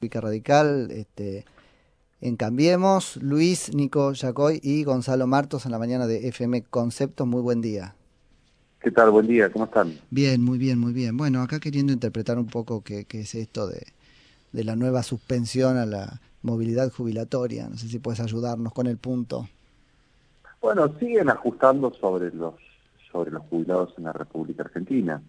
[0.00, 1.44] Radical, este,
[2.20, 7.26] en Cambiemos, Luis, Nico Yacoy y Gonzalo Martos en la mañana de FM Conceptos.
[7.26, 7.96] Muy buen día.
[8.80, 9.10] ¿Qué tal?
[9.10, 9.98] Buen día, ¿cómo están?
[10.10, 11.16] Bien, muy bien, muy bien.
[11.16, 13.88] Bueno, acá queriendo interpretar un poco qué, es esto de,
[14.52, 17.68] de, la nueva suspensión a la movilidad jubilatoria.
[17.68, 19.48] No sé si puedes ayudarnos con el punto.
[20.60, 22.54] Bueno, siguen ajustando sobre los,
[23.10, 25.20] sobre los jubilados en la República Argentina.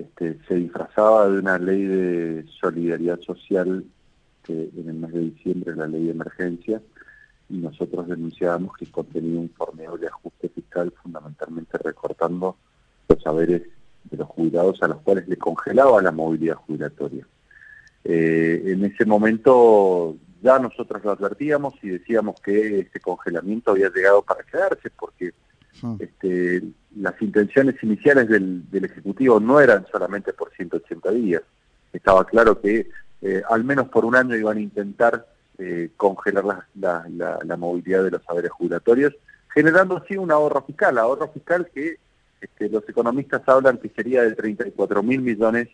[0.00, 3.84] Este, se disfrazaba de una ley de solidaridad social
[4.44, 6.80] que en el mes de diciembre la ley de emergencia
[7.48, 12.56] y nosotros denunciábamos que contenía un formeo de ajuste fiscal fundamentalmente recortando
[13.08, 13.62] los saberes
[14.04, 17.26] de los jubilados a los cuales le congelaba la movilidad jubilatoria.
[18.04, 24.22] Eh, en ese momento ya nosotros lo advertíamos y decíamos que este congelamiento había llegado
[24.22, 25.32] para quedarse porque
[25.98, 26.62] este,
[27.00, 31.42] las intenciones iniciales del, Ejecutivo no eran solamente por 180 días.
[31.92, 32.88] Estaba claro que
[33.22, 35.26] eh, al menos por un año iban a intentar
[35.58, 39.14] eh, congelar la, movilidad de los saberes jubilatorios,
[39.52, 41.96] generando así un ahorro fiscal, ahorro fiscal que
[42.40, 45.68] este, los economistas hablan que sería de 34 mil millones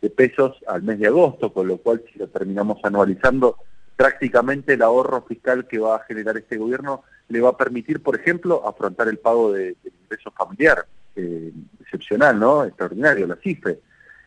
[0.00, 3.56] de pesos al mes de agosto, con lo cual si lo terminamos anualizando,
[3.96, 8.14] prácticamente el ahorro fiscal que va a generar este gobierno le va a permitir, por
[8.14, 12.64] ejemplo, afrontar el pago de, ingreso familiar, eh, excepcional, ¿no?
[12.64, 13.80] Extraordinario, la CIFE.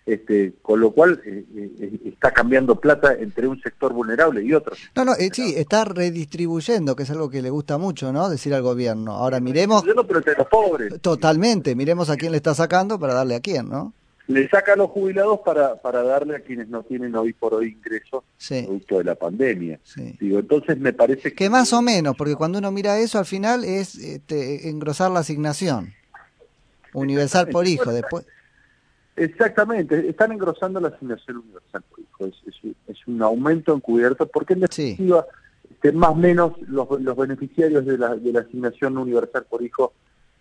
[0.06, 4.76] Este, con lo cual eh, eh, está cambiando plata entre un sector vulnerable y otro.
[4.96, 8.30] No, no, sí, está redistribuyendo, que es algo que le gusta mucho, ¿no?
[8.30, 9.14] Decir al gobierno.
[9.14, 9.84] Ahora miremos...
[9.84, 11.02] Pero entre los pobres.
[11.02, 13.94] Totalmente, miremos a quién le está sacando para darle a quién, ¿no?
[14.28, 17.78] Le saca a los jubilados para, para darle a quienes no tienen hoy por hoy
[17.78, 19.80] ingresos producto de la pandemia.
[20.20, 21.50] Digo, entonces me parece que...
[21.50, 25.94] más o menos, porque cuando uno mira eso al final es este, engrosar la asignación.
[26.94, 28.26] Universal por hijo después.
[29.18, 32.26] Exactamente, están engrosando la asignación universal por hijo,
[32.88, 35.26] es, un aumento encubierto porque en definitiva
[35.70, 39.94] este, más o menos los, los beneficiarios de la, de la asignación universal por hijo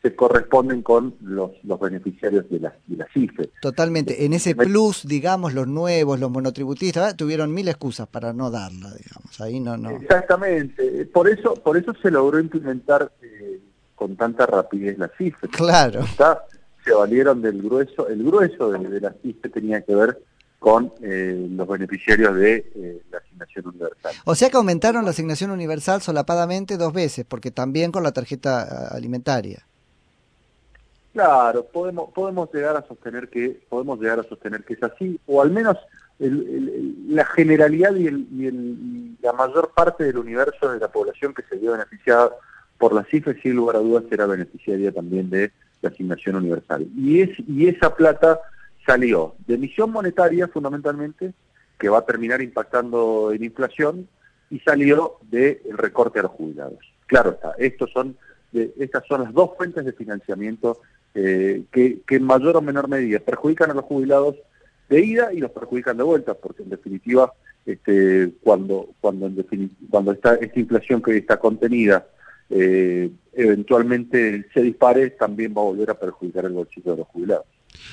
[0.04, 3.48] se corresponden con los, los beneficiarios de la, de la CIFE.
[3.62, 4.26] Totalmente.
[4.26, 9.40] En ese plus, digamos, los nuevos, los monotributistas, tuvieron mil excusas para no darla, digamos.
[9.40, 9.88] Ahí no, no.
[9.88, 11.06] Exactamente.
[11.06, 13.60] Por eso, por eso se logró implementar eh,
[13.94, 15.48] con tanta rapidez la CIFE.
[15.48, 16.04] Claro.
[16.84, 20.22] Se valieron del grueso, el grueso de, la CIFE tenía que ver
[20.58, 24.12] con eh, los beneficiarios de eh, la asignación universal.
[24.26, 28.88] O sea que aumentaron la asignación universal solapadamente dos veces, porque también con la tarjeta
[28.88, 29.64] alimentaria.
[31.14, 35.40] Claro, podemos podemos llegar a sostener que podemos llegar a sostener que es así, o
[35.40, 35.78] al menos
[36.18, 41.72] la generalidad y, el, la mayor parte del universo de la población que se vio
[41.72, 42.30] beneficiada
[42.78, 46.84] por la cifra, sin lugar a dudas, será beneficiaria también de la asignación universal.
[46.96, 48.40] Y, es, y esa plata
[48.84, 51.32] salió de emisión monetaria fundamentalmente,
[51.78, 54.08] que va a terminar impactando en inflación,
[54.50, 56.78] y salió del recorte a los jubilados.
[57.06, 58.16] Claro está, estos son,
[58.50, 60.80] de, estas son las dos fuentes de financiamiento
[61.14, 64.36] eh, que, en mayor o menor medida perjudican a los jubilados
[64.88, 67.32] de ida y los perjudican de vuelta, porque en definitiva,
[67.64, 72.06] este, cuando, cuando, en cuando está, esta inflación que está contenida
[72.50, 77.46] eh, eventualmente se dispare, también va a volver a perjudicar el bolsillo de los jubilados.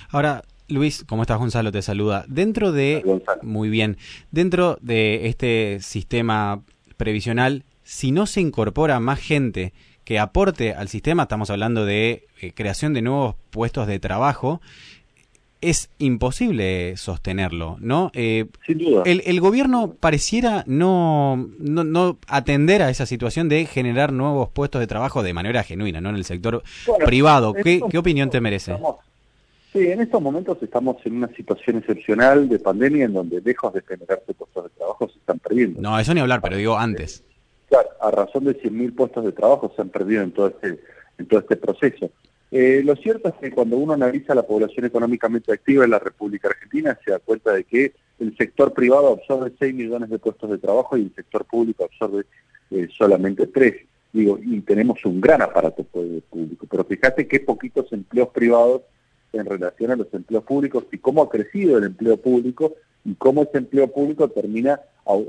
[0.09, 1.37] Ahora, Luis, ¿cómo estás?
[1.37, 2.25] Gonzalo te saluda.
[2.27, 3.03] Dentro de,
[3.41, 3.97] muy bien,
[4.31, 6.63] dentro de este sistema
[6.97, 9.73] previsional, si no se incorpora más gente
[10.03, 14.62] que aporte al sistema, estamos hablando de eh, creación de nuevos puestos de trabajo,
[15.62, 18.09] es imposible sostenerlo, ¿no?
[18.16, 19.03] Eh, Sin duda.
[19.06, 25.22] El, gobierno pareciera no, no, atender a esa situación de generar nuevos puestos de trabajo
[25.22, 26.09] de manera genuina, ¿no?
[26.09, 26.63] En el sector
[27.06, 27.53] privado.
[27.53, 28.75] ¿Qué, ¿Qué, opinión te merece?
[29.72, 33.81] sí, en estos momentos estamos en una situación excepcional de pandemia en donde lejos de
[33.81, 35.79] generarse puestos de trabajo se están perdiendo.
[35.79, 37.23] No, eso ni hablar, pero digo antes
[37.99, 40.79] a razón de 100.000 puestos de trabajo se han perdido en todo este,
[41.17, 42.11] en todo este proceso.
[42.51, 46.49] Eh, lo cierto es que cuando uno analiza la población económicamente activa en la República
[46.49, 50.57] Argentina, se da cuenta de que el sector privado absorbe 6 millones de puestos de
[50.57, 52.25] trabajo y el sector público absorbe
[52.72, 53.75] eh, solamente 3.
[54.11, 58.81] Digo, y tenemos un gran aparato público, pero fíjate qué poquitos empleos privados
[59.33, 62.73] en relación a los empleos públicos y cómo ha crecido el empleo público
[63.05, 64.79] y cómo ese empleo público termina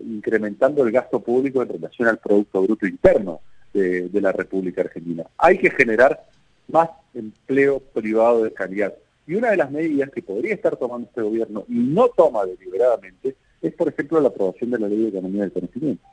[0.05, 3.41] incrementando el gasto público en relación al Producto Bruto Interno
[3.73, 5.25] de, la República Argentina.
[5.39, 6.27] Hay que generar
[6.69, 8.95] más empleo privado de calidad.
[9.27, 13.37] Y una de las medidas que podría estar tomando este gobierno y no toma deliberadamente
[13.63, 16.05] es, por ejemplo, la aprobación de la Ley de Economía del Conocimiento.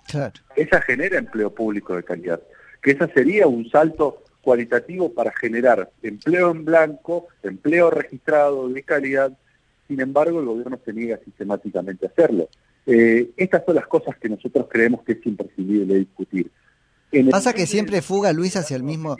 [0.55, 2.39] Esa genera empleo público de calidad,
[2.81, 9.31] que esa sería un salto cualitativo para generar empleo en blanco, empleo registrado de calidad,
[9.87, 12.49] sin embargo el gobierno se niega sistemáticamente a hacerlo.
[12.87, 16.49] Eh, estas son las cosas que nosotros creemos que es imprescindible discutir.
[17.29, 19.17] Pasa que siempre fuga Luis hacia el mismo...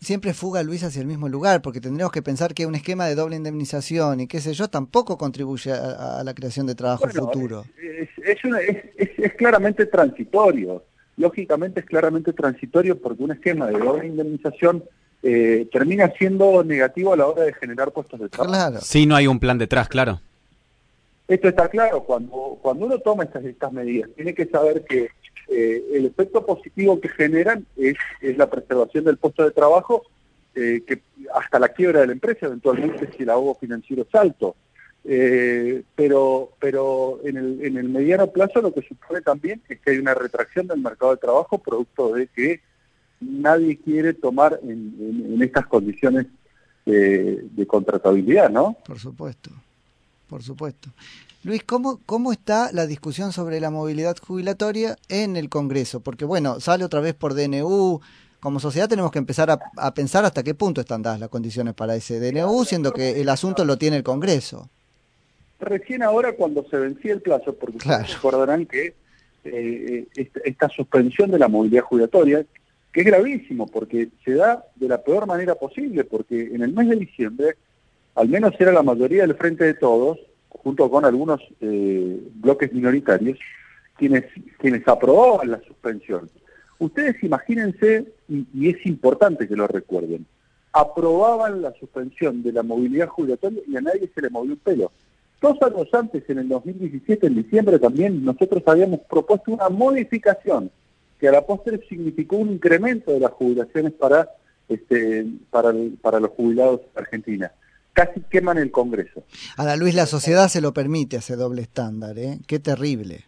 [0.00, 3.16] siempre fuga Luis hacia el mismo lugar, porque tendríamos que pensar que un esquema de
[3.16, 7.66] doble indemnización y qué sé yo tampoco contribuye a, la creación de trabajo futuro.
[8.24, 14.84] Es, claramente transitorio, lógicamente es claramente transitorio porque un esquema de doble indemnización
[15.22, 18.52] eh, termina siendo negativo a la hora de generar puestos de trabajo.
[18.52, 18.80] Claro.
[18.80, 20.20] Si no hay un plan detrás, claro.
[21.28, 25.08] Esto está claro, cuando, cuando uno toma estas, estas medidas, tiene que saber que
[25.48, 27.94] eh, el efecto positivo que generan es,
[28.36, 30.02] la preservación del puesto de trabajo,
[30.54, 31.02] eh, que
[31.34, 34.56] hasta la quiebra de la empresa, eventualmente si el ahogo financiero es alto.
[35.04, 39.90] Eh, pero pero en el, en el mediano plazo lo que supone también es que
[39.90, 42.60] hay una retracción del mercado de trabajo producto de que
[43.20, 46.26] nadie quiere tomar en, estas condiciones
[46.84, 48.76] de contratabilidad, ¿no?
[48.84, 49.50] Por supuesto,
[50.28, 50.90] por supuesto.
[51.44, 55.98] Luis, ¿cómo, ¿cómo está la discusión sobre la movilidad jubilatoria en el Congreso?
[55.98, 58.00] Porque, bueno, sale otra vez por DNU.
[58.38, 61.96] Como sociedad tenemos que empezar a, pensar hasta qué punto están dadas las condiciones para
[61.96, 64.70] ese DNU, siendo que el asunto lo tiene el Congreso.
[65.62, 67.78] Recién ahora, cuando se vencía el plazo, porque
[68.12, 68.94] recordarán que
[69.44, 70.06] eh,
[70.44, 72.44] esta, suspensión de la movilidad jubilatoria,
[72.92, 76.88] que es gravísimo, porque se da de la peor manera posible, porque en el mes
[76.88, 77.56] de diciembre,
[78.16, 80.18] al menos era la mayoría del Frente de Todos,
[80.48, 83.38] junto con algunos eh, bloques minoritarios,
[83.96, 84.24] quienes,
[84.58, 86.28] quienes aprobaban la suspensión.
[86.80, 90.26] Ustedes imagínense, y, es importante que lo recuerden,
[90.72, 94.90] aprobaban la suspensión de la movilidad jubilatoria y a nadie se le movió un pelo.
[95.42, 100.70] Dos años antes, en el 2017, en diciembre también, nosotros habíamos propuesto una modificación
[101.18, 104.28] que a la postre significó un incremento de las jubilaciones para,
[104.68, 107.50] este, para, para los jubilados argentinos
[107.92, 109.22] casi queman el Congreso.
[109.56, 112.38] Ahora, Luis, la sociedad se lo permite ese doble estándar, ¿eh?
[112.46, 113.24] Qué terrible.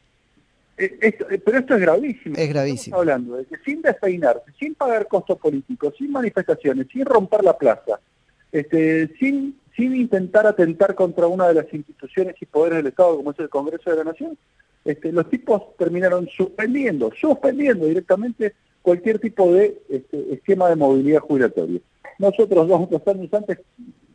[0.76, 2.34] Eh, eh, pero esto es gravísimo.
[2.36, 2.96] Es gravísimo.
[2.96, 7.56] Estamos hablando de que sin despeinarse, sin pagar costos políticos, sin manifestaciones, sin romper la
[7.56, 8.00] plaza,
[8.50, 13.32] este, sin, sin intentar atentar contra una de las instituciones y poderes del Estado como
[13.32, 14.38] es el Congreso de la Nación,
[14.84, 21.80] este, los tipos terminaron suspendiendo, suspendiendo directamente cualquier tipo de este, esquema de movilidad jubilatoria.
[22.18, 23.58] Nosotros dos, dos años antes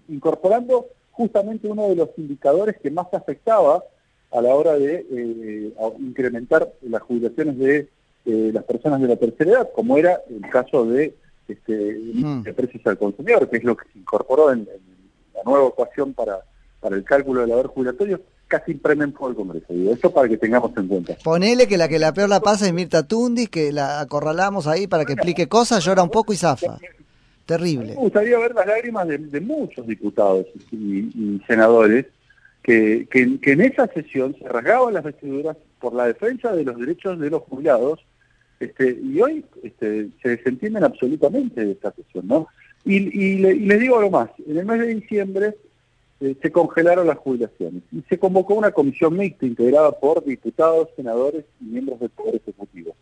[0.07, 3.83] incorporando justamente uno de los indicadores que más afectaba
[4.31, 7.89] a la hora de eh, incrementar las jubilaciones de
[8.25, 11.15] eh, las personas de la tercera edad, como era el caso de,
[11.47, 14.67] este, de precios al consumidor, que es lo que se incorporó en,
[15.43, 16.39] la nueva ecuación para,
[16.79, 19.67] para el cálculo del haber jubilatorio, casi impremen por el Congreso.
[19.69, 21.15] Digo, esto para que tengamos en cuenta.
[21.23, 24.87] Ponele que la que la peor la pasa es Mirta Tundi, que la acorralamos ahí
[24.87, 26.77] para que explique cosas, llora un poco y zafa.
[27.45, 27.93] Terrible.
[27.93, 32.05] Me gustaría ver las lágrimas de, muchos diputados y, senadores
[32.61, 37.29] que, en esa sesión se rasgaban las vestiduras por la defensa de los derechos de
[37.29, 38.05] los jubilados
[38.59, 42.27] este, y hoy este, se desentienden absolutamente de esta sesión.
[42.27, 42.47] ¿no?
[42.85, 42.99] Y,
[43.37, 45.55] les digo algo más, en el mes de diciembre
[46.21, 51.45] eh, se congelaron las jubilaciones y se convocó una comisión mixta integrada por diputados, senadores
[51.61, 52.95] y miembros del Poder Ejecutivo.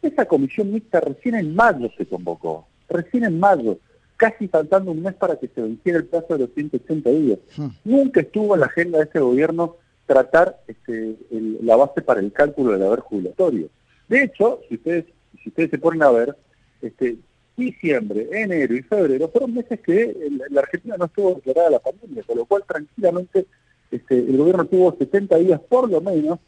[0.00, 3.78] Esa comisión mixta recién en mayo se convocó recién en mayo,
[4.16, 7.38] casi faltando un mes para que se venciera el plazo de los 180 días.
[7.56, 7.68] Hmm.
[7.84, 9.76] Nunca estuvo en la agenda de este gobierno
[10.06, 11.16] tratar este,
[11.62, 13.68] la base para el cálculo del haber jubilatorio.
[14.08, 15.06] De hecho, si ustedes,
[15.42, 16.36] si ustedes se ponen a ver,
[16.82, 17.16] este,
[17.56, 20.14] diciembre, enero y febrero fueron meses que
[20.50, 23.46] la Argentina no estuvo declarada la pandemia, con lo cual tranquilamente
[23.90, 26.38] este, el gobierno tuvo 70 días por lo menos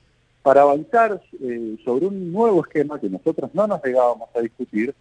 [0.42, 4.94] para avanzar eh, sobre un nuevo esquema que nosotros no nos llegábamos a discutir,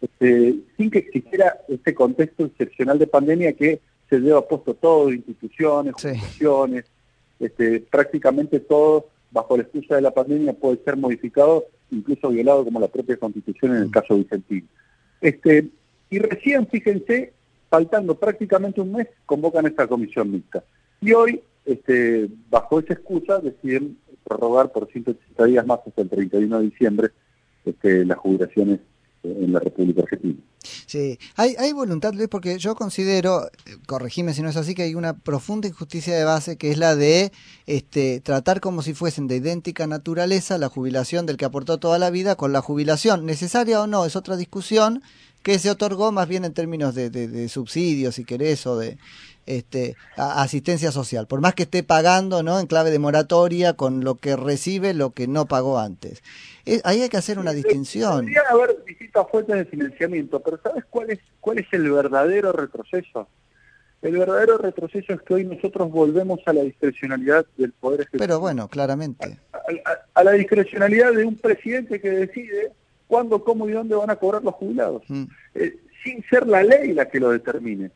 [0.00, 5.94] este, sin que existiera este contexto excepcional de pandemia que se lleva puesto todo, instituciones,
[5.94, 6.84] jurisdicciones,
[7.38, 12.80] este, prácticamente todo bajo la excusa de la pandemia puede ser modificado, incluso violado como
[12.80, 13.92] la propia constitución en el mm.
[13.92, 14.68] caso Vicentín.
[15.20, 15.68] Este,
[16.08, 17.32] y recién, fíjense,
[17.68, 20.64] faltando prácticamente un mes, convocan esta comisión mixta.
[21.00, 26.58] Y hoy, este, bajo esa excusa, deciden prorrogar por 180 días más hasta el 31
[26.58, 27.08] de diciembre
[27.64, 28.80] este, las jubilaciones
[29.22, 30.36] en la República Argentina.
[30.86, 33.48] Sí, hay, hay voluntad, Luis, porque yo considero,
[33.86, 36.96] corregime si no es así, que hay una profunda injusticia de base que es la
[36.96, 37.32] de
[37.66, 42.10] este, tratar como si fuesen de idéntica naturaleza la jubilación del que aportó toda la
[42.10, 45.02] vida con la jubilación, necesaria o no, es otra discusión
[45.42, 48.98] que se otorgó más bien en términos de, de, subsidios, si querés, o de
[49.46, 52.60] este, asistencia social, por más que esté pagando ¿no?
[52.60, 56.22] en clave de moratoria con lo que recibe, lo que no pagó antes.
[56.84, 58.26] ahí hay que hacer una distinción.
[58.26, 63.28] Podrían haber distintas fuentes de financiamiento, pero ¿sabes cuál es, cuál es el verdadero retroceso?
[64.02, 68.24] El verdadero retroceso es que hoy nosotros volvemos a la discrecionalidad del Poder Ejecutivo.
[68.24, 69.38] Pero bueno, claramente.
[70.14, 72.72] A, la discrecionalidad de un presidente que decide
[73.06, 75.24] cuándo, cómo y dónde van a cobrar los jubilados, mm.
[75.54, 77.90] eh, sin ser la ley la que lo determine,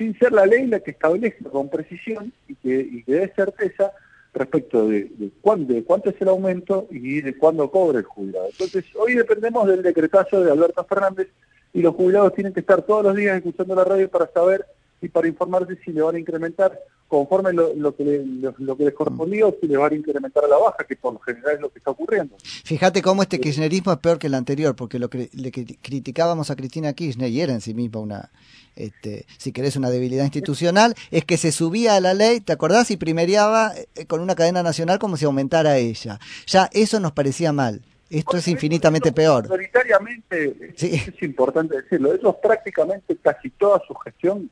[0.00, 3.92] sin ser la ley la que establezca con precisión y que, y dé certeza
[4.32, 5.10] respecto de,
[5.42, 8.46] cuánto, de cuánto es el aumento y de cuándo cobra el jubilado.
[8.50, 11.28] Entonces, hoy dependemos del decretazo de Alberto Fernández
[11.74, 14.64] y los jubilados tienen que estar todos los días escuchando la radio para saber
[15.02, 16.78] y para informarse si le van a incrementar
[17.10, 18.04] conforme lo, que,
[18.58, 21.14] lo, que les correspondía o si le van a incrementar a la baja, que por
[21.14, 22.36] lo general es lo que está ocurriendo.
[22.40, 26.56] Fíjate cómo este kirchnerismo es peor que el anterior, porque lo que le criticábamos a
[26.56, 28.30] Cristina Kirchner, y era en sí misma una,
[28.76, 32.92] este, si querés, una debilidad institucional, es que se subía a la ley, ¿te acordás?
[32.92, 36.20] Y primereaba eh, con una cadena nacional como si aumentara ella.
[36.46, 37.82] Ya eso nos parecía mal.
[38.08, 39.48] Esto es infinitamente peor.
[39.48, 44.50] Mayoritariamente, es importante decirlo, ellos prácticamente casi toda su gestión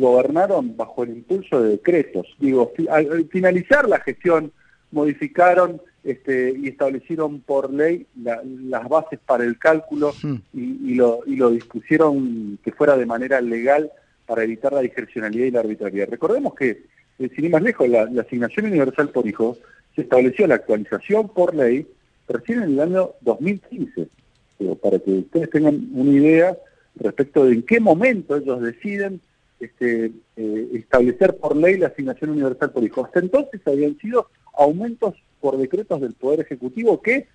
[0.00, 2.26] gobernaron bajo el impulso de decretos.
[2.38, 4.52] Digo, al finalizar la gestión
[4.90, 10.36] modificaron este, y establecieron por ley las bases para el cálculo hmm.
[10.54, 13.92] y, lo, y lo dispusieron que fuera de manera legal
[14.26, 16.08] para evitar la discrecionalidad y la arbitrariedad.
[16.08, 16.84] Recordemos que,
[17.18, 19.58] eh, sin ir más lejos, la, asignación universal por hijo
[19.94, 21.86] se estableció la actualización por ley
[22.28, 24.08] recién en el año 2015,
[24.80, 26.56] para que ustedes tengan una idea
[26.96, 29.20] respecto de en qué momento ellos deciden
[29.60, 33.04] este, eh, establecer por ley la asignación universal por hijo.
[33.04, 37.28] Hasta entonces habían sido aumentos por decretos del Poder Ejecutivo que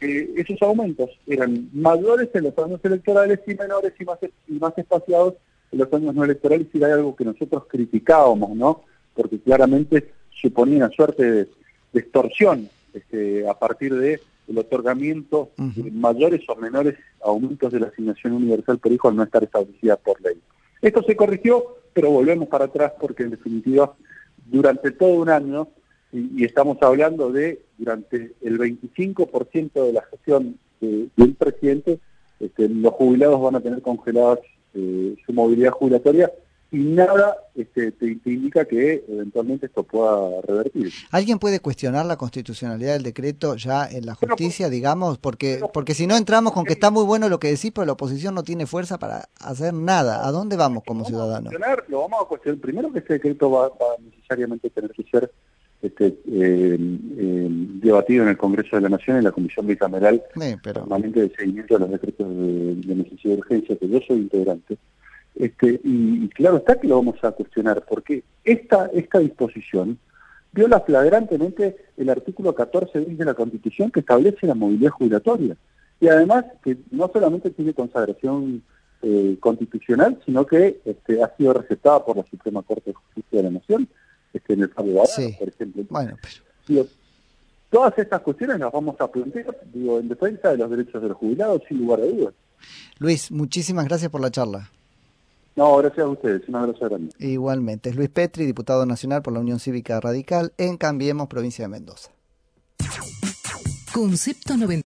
[0.00, 4.18] esos aumentos eran mayores en los años electorales y menores y más,
[4.48, 5.34] y más espaciados
[5.72, 8.82] en los años no electorales y era algo que nosotros criticábamos, ¿no?
[9.14, 11.48] Porque claramente suponía una suerte de,
[11.92, 18.32] extorsión este, a partir de el otorgamiento de mayores o menores aumentos de la asignación
[18.32, 20.40] universal por hijo al no estar establecida por ley.
[20.82, 23.94] Esto se corrigió, pero volvemos para atrás porque en definitiva
[24.46, 25.68] durante todo un año
[26.12, 32.00] y, estamos hablando de durante el 25% de la gestión del presidente,
[32.40, 34.40] este, los jubilados van a tener congeladas
[34.74, 36.32] eh, su movilidad jubilatoria
[36.72, 40.92] y nada este, te, indica que eventualmente esto pueda revertir.
[41.10, 45.18] ¿Alguien puede cuestionar la constitucionalidad del decreto ya en la justicia, digamos?
[45.18, 47.92] Porque, porque si no entramos con que está muy bueno lo que decís, pero la
[47.92, 50.26] oposición no tiene fuerza para hacer nada.
[50.26, 51.52] ¿A dónde vamos como ciudadanos?
[51.88, 52.60] Lo vamos a cuestionar.
[52.60, 55.30] Primero que este decreto va, va necesariamente tener que ser
[55.82, 56.76] este, eh,
[57.18, 60.22] eh, debatido en el Congreso de la Nación en la Comisión Bicameral
[60.62, 64.76] permanente de seguimiento de los decretos de, necesidad de urgencia, que yo soy integrante.
[65.34, 69.98] Este, y, claro está que lo vamos a cuestionar, porque esta, esta disposición
[70.52, 75.56] viola flagrantemente el artículo 14 de la Constitución que establece la movilidad jubilatoria.
[76.00, 78.62] Y además que no solamente tiene consagración
[79.02, 83.42] eh, constitucional, sino que este, ha sido recetada por la Suprema Corte de Justicia de
[83.44, 83.88] la Nación
[84.32, 85.02] este, en el Fabio
[85.38, 85.84] por ejemplo.
[85.88, 86.16] Bueno,
[87.70, 91.16] todas estas cuestiones las vamos a plantear, digo, en defensa de los derechos de los
[91.16, 92.34] jubilados, sin lugar a dudas.
[92.98, 94.70] Luis, muchísimas gracias por la charla.
[95.56, 97.12] No, gracias a ustedes, un abrazo grande.
[97.18, 101.68] Igualmente, es Luis Petri, diputado nacional por la Unión Cívica Radical en Cambiemos, provincia de
[101.68, 102.10] Mendoza.
[103.92, 104.78] Concepto 90.